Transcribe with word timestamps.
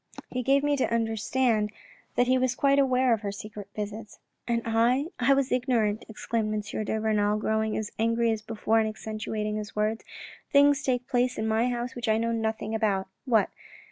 He 0.31 0.41
gave 0.41 0.63
me 0.63 0.75
to 0.77 0.91
understand 0.91 1.71
that 2.15 2.25
he 2.25 2.35
was 2.39 2.55
quite 2.55 2.79
aware 2.79 3.13
of 3.13 3.21
her 3.21 3.31
secret 3.31 3.67
visits."" 3.75 4.17
And 4.47 4.63
I— 4.65 5.09
I 5.19 5.35
was 5.35 5.51
ignorant," 5.51 6.05
exclaimed 6.09 6.51
M. 6.51 6.83
de 6.83 6.99
Renal, 6.99 7.37
growing 7.37 7.77
as 7.77 7.91
angry 7.99 8.31
as 8.31 8.41
before 8.41 8.79
and 8.79 8.89
accentuating 8.89 9.57
his 9.57 9.75
words." 9.75 10.03
Things 10.51 10.81
take 10.81 11.07
place 11.07 11.37
in 11.37 11.47
my 11.47 11.69
house 11.69 11.93
which 11.93 12.07
I 12.09 12.17
know 12.17 12.31
nothing 12.31 12.73
about.... 12.73 13.09
What 13.25 13.51